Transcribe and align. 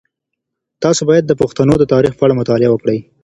تاسو 0.83 1.01
باید 1.09 1.23
د 1.27 1.31
پښتنو 1.41 1.73
د 1.79 1.83
تاریخ 1.93 2.13
په 2.15 2.23
اړه 2.25 2.39
مطالعه 2.41 2.69
وکړئ. 2.71 2.99